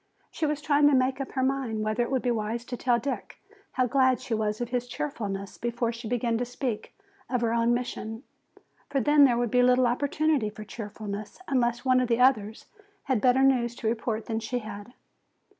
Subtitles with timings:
[0.31, 2.97] She was trying to make up her mind whether it would be wise to tell
[2.97, 3.37] Dick
[3.73, 6.95] how glad she was of his cheerfulness before she began to speak
[7.29, 8.23] of her own mission.
[8.89, 12.65] For then there would be little opportunity for cheerfulness unless one of the others
[13.03, 14.95] had better news to report than she had.